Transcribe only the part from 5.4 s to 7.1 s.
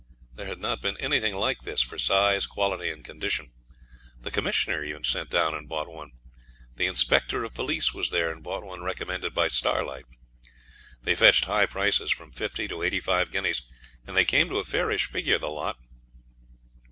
and bought one. The